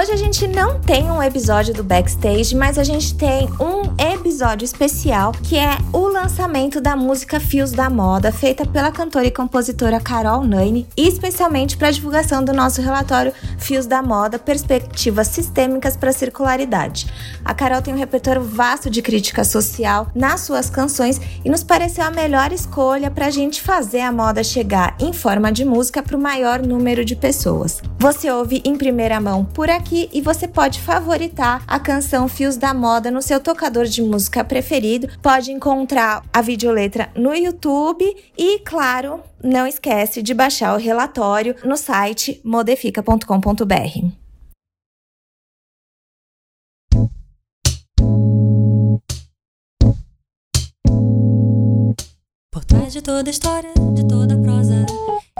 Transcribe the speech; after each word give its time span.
Hoje 0.00 0.12
a 0.12 0.16
gente 0.16 0.48
não 0.48 0.80
tem 0.80 1.10
um 1.10 1.22
episódio 1.22 1.74
do 1.74 1.84
backstage, 1.84 2.56
mas 2.56 2.78
a 2.78 2.82
gente 2.82 3.14
tem 3.14 3.46
um 3.60 3.82
episódio 4.14 4.64
especial 4.64 5.30
que 5.30 5.58
é 5.58 5.76
o 5.92 6.08
lançamento 6.08 6.80
da 6.80 6.96
música 6.96 7.38
Fios 7.38 7.70
da 7.70 7.90
Moda, 7.90 8.32
feita 8.32 8.64
pela 8.64 8.90
cantora 8.90 9.26
e 9.26 9.30
compositora 9.30 10.00
Carol 10.00 10.42
Naine, 10.42 10.86
especialmente 10.96 11.76
para 11.76 11.90
divulgação 11.90 12.42
do 12.42 12.54
nosso 12.54 12.80
relatório 12.80 13.34
Fios 13.60 13.86
da 13.86 14.02
Moda 14.02 14.38
Perspectivas 14.38 15.28
Sistêmicas 15.28 15.96
para 15.96 16.12
Circularidade. 16.12 17.06
A 17.44 17.54
Carol 17.54 17.82
tem 17.82 17.94
um 17.94 17.98
repertório 17.98 18.42
vasto 18.42 18.90
de 18.90 19.02
crítica 19.02 19.44
social 19.44 20.10
nas 20.14 20.40
suas 20.40 20.68
canções 20.68 21.20
e 21.44 21.50
nos 21.50 21.62
pareceu 21.62 22.04
a 22.04 22.10
melhor 22.10 22.52
escolha 22.52 23.10
para 23.10 23.26
a 23.26 23.30
gente 23.30 23.62
fazer 23.62 24.00
a 24.00 24.10
moda 24.10 24.42
chegar 24.42 24.96
em 24.98 25.12
forma 25.12 25.52
de 25.52 25.64
música 25.64 26.02
para 26.02 26.16
o 26.16 26.20
maior 26.20 26.60
número 26.60 27.04
de 27.04 27.14
pessoas. 27.14 27.80
Você 27.98 28.30
ouve 28.30 28.62
em 28.64 28.76
primeira 28.76 29.20
mão 29.20 29.44
por 29.44 29.68
aqui 29.68 30.08
e 30.12 30.20
você 30.20 30.48
pode 30.48 30.80
favoritar 30.80 31.62
a 31.66 31.78
canção 31.78 32.28
Fios 32.28 32.56
da 32.56 32.72
Moda 32.72 33.10
no 33.10 33.22
seu 33.22 33.38
tocador 33.38 33.84
de 33.84 34.02
música 34.02 34.42
preferido. 34.42 35.08
Pode 35.22 35.52
encontrar 35.52 36.22
a 36.32 36.40
videoletra 36.40 37.10
no 37.14 37.34
YouTube 37.34 38.04
e, 38.36 38.58
claro, 38.60 39.20
não 39.42 39.66
esquece 39.66 40.22
de 40.22 40.34
baixar 40.34 40.74
o 40.74 40.78
relatório 40.78 41.54
no 41.64 41.76
site 41.76 42.40
modifica.com.br. 42.44 43.24
Por 52.52 52.64
trás 52.64 52.92
de 52.92 53.02
toda 53.02 53.30
história, 53.30 53.72
de 53.94 54.06
toda 54.06 54.36
prosa, 54.38 54.86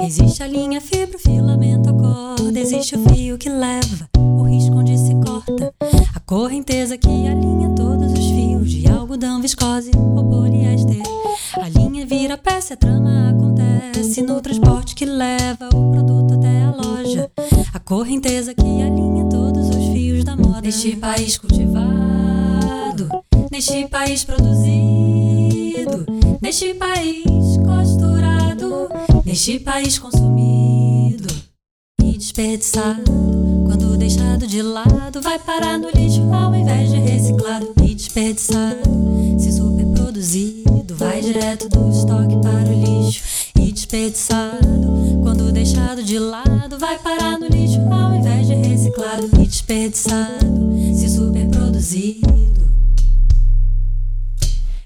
existe 0.00 0.42
a 0.42 0.46
linha, 0.46 0.80
fibra, 0.80 1.18
filamento, 1.18 1.90
a 1.90 1.92
corda, 1.92 2.58
existe 2.58 2.96
o 2.96 3.08
fio 3.10 3.36
que 3.36 3.48
leva 3.48 4.08
risco 4.50 4.76
onde 4.76 4.98
se 4.98 5.14
corta. 5.14 5.72
A 6.14 6.20
correnteza 6.20 6.98
que 6.98 7.08
alinha 7.08 7.70
todos 7.74 8.12
os 8.12 8.30
fios 8.30 8.70
de 8.70 8.88
algodão, 8.88 9.40
viscose 9.40 9.90
ou 9.96 10.28
poliéster. 10.28 11.02
A 11.54 11.68
linha 11.68 12.04
vira 12.04 12.36
peça, 12.36 12.74
a 12.74 12.76
trama 12.76 13.30
acontece 13.80 14.20
no 14.22 14.40
transporte 14.40 14.94
que 14.94 15.06
leva 15.06 15.68
o 15.74 15.90
produto 15.90 16.34
até 16.34 16.62
a 16.62 16.70
loja. 16.70 17.30
A 17.72 17.80
correnteza 17.80 18.54
que 18.54 18.60
alinha 18.60 19.24
todos 19.30 19.68
os 19.70 19.88
fios 19.92 20.22
da 20.22 20.36
moda. 20.36 20.60
Neste 20.60 20.96
país 20.96 21.38
cultivado, 21.38 23.08
neste 23.50 23.86
país 23.88 24.22
produzido, 24.22 26.06
neste 26.42 26.74
país 26.74 27.24
costurado, 27.64 28.88
neste 29.24 29.58
país 29.58 29.98
consumido 29.98 31.28
e 32.02 32.18
desperdiçado 32.18 33.50
deixado 34.10 34.46
de 34.46 34.60
lado 34.60 35.22
vai 35.22 35.38
parar 35.38 35.78
no 35.78 35.88
lixo 35.90 36.22
ao 36.32 36.52
invés 36.52 36.90
de 36.90 36.96
reciclado 36.96 37.72
e 37.84 37.94
desperdiçado. 37.94 38.80
Se 39.38 39.52
superproduzido, 39.52 40.96
vai 40.96 41.20
direto 41.20 41.68
do 41.68 41.90
estoque 41.90 42.36
para 42.42 42.68
o 42.68 43.04
lixo 43.04 43.22
desperdiçado. 43.90 45.20
Quando 45.22 45.50
deixado 45.50 46.02
de 46.02 46.18
lado, 46.18 46.78
vai 46.78 46.96
parar 46.98 47.38
no 47.38 47.48
lixo 47.48 47.80
ao 47.90 48.14
invés 48.14 48.46
de 48.46 48.54
reciclado 48.54 49.28
e 49.34 49.46
desperdiçado. 49.46 50.70
Se 50.94 51.08
superproduzido. 51.08 52.30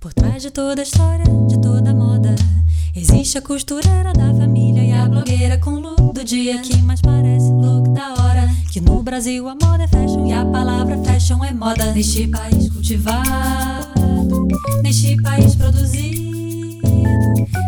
Por 0.00 0.14
trás 0.14 0.42
de 0.42 0.50
toda 0.50 0.80
a 0.80 0.84
história, 0.84 1.24
de 1.46 1.58
toda 1.60 1.90
a 1.90 1.94
moda, 1.94 2.34
existe 2.94 3.36
a 3.36 3.42
costureira 3.42 4.14
da 4.14 4.32
família 4.32 4.82
e 4.82 4.92
a 4.92 5.06
blogueira 5.06 5.58
com 5.58 5.72
look 5.72 6.14
do 6.14 6.24
dia 6.24 6.58
que 6.58 6.80
mais 6.80 7.02
parece 7.02 7.50
look 7.50 7.90
da 7.90 8.14
hora. 8.14 8.48
Que 8.72 8.80
no 8.80 9.02
Brasil 9.02 9.46
a 9.46 9.54
moda 9.54 9.84
é 9.84 9.88
fashion 9.88 10.26
e 10.26 10.32
a 10.32 10.44
palavra 10.46 10.96
fashion 11.04 11.44
é 11.44 11.52
moda. 11.52 11.92
Neste 11.92 12.28
país 12.28 12.70
cultivado, 12.70 14.48
neste 14.82 15.20
país 15.20 15.54
produzido, 15.54 16.80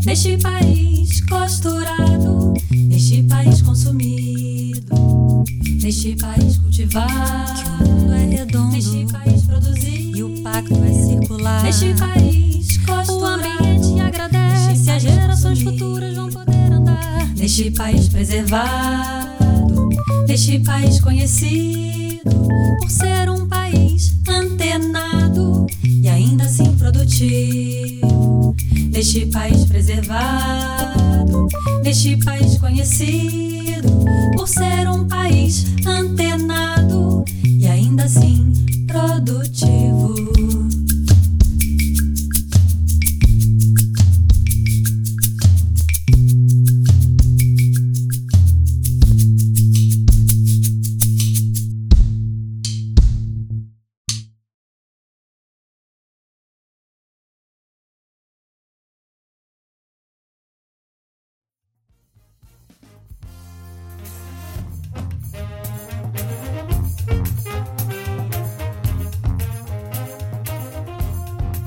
neste 0.06 0.38
país 0.38 0.87
costurado, 1.28 2.54
neste 2.70 3.22
país 3.24 3.62
consumido, 3.62 5.44
neste 5.82 6.16
país 6.16 6.56
cultivado. 6.58 7.08
Que 7.08 7.84
o 7.84 7.86
mundo 7.86 8.12
é 8.12 8.24
redondo, 8.24 8.72
neste 8.72 9.12
país 9.12 9.42
produzido 9.42 10.18
e 10.18 10.22
o 10.22 10.42
pacto 10.42 10.74
é 10.74 10.92
circular. 10.92 11.62
Neste 11.62 11.94
país 11.94 12.76
costurado, 12.78 13.12
o 13.12 13.24
ambiente 13.24 14.00
agradece, 14.00 14.90
as 14.90 15.02
gerações 15.02 15.62
futuras 15.62 16.14
vão 16.14 16.30
poder 16.30 16.72
andar. 16.72 17.34
Neste 17.36 17.70
país 17.70 18.08
preservado 18.08 19.38
Neste 20.28 20.58
país 20.58 21.00
conhecido 21.00 22.30
por 22.78 22.90
ser 22.90 23.30
um 23.30 23.48
país 23.48 24.12
antenado 24.28 25.66
e 25.82 26.06
ainda 26.06 26.44
assim 26.44 26.70
produtivo. 26.76 28.54
Neste 28.92 29.24
país 29.26 29.64
preservado, 29.64 30.57
neste 31.88 32.18
país 32.18 32.58
conhecido 32.58 33.88
por 34.36 34.46
ser 34.46 34.77